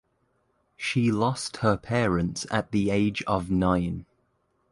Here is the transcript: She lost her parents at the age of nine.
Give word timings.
She 0.77 1.11
lost 1.11 1.57
her 1.57 1.77
parents 1.77 2.47
at 2.49 2.71
the 2.71 2.89
age 2.89 3.21
of 3.27 3.51
nine. 3.51 4.07